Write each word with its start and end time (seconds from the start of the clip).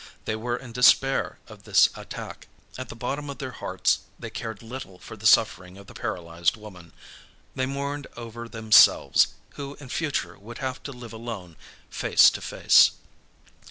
They 0.25 0.35
were 0.35 0.57
in 0.57 0.71
despair 0.71 1.37
at 1.47 1.61
this 1.63 1.89
attack. 1.93 2.47
At 2.75 2.89
the 2.89 2.95
bottom 2.95 3.29
of 3.29 3.37
their 3.37 3.51
hearts, 3.51 3.99
they 4.17 4.31
cared 4.31 4.63
little 4.63 4.97
for 4.97 5.15
the 5.15 5.27
suffering 5.27 5.77
of 5.77 5.85
the 5.85 5.93
paralysed 5.93 6.57
woman. 6.57 6.91
They 7.53 7.67
mourned 7.67 8.07
over 8.17 8.49
themselves, 8.49 9.27
who 9.57 9.75
in 9.79 9.89
future 9.89 10.39
would 10.39 10.57
have 10.57 10.81
to 10.85 10.91
live 10.91 11.13
alone, 11.13 11.55
face 11.91 12.31
to 12.31 12.41
face. 12.41 12.93